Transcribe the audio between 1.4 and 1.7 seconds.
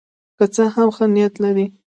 لري.